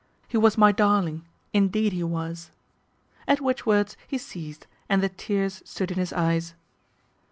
[0.27, 2.49] He was my darling, indeed he was."
[3.27, 6.55] At which words he ceased, and the tears stood in his eyes.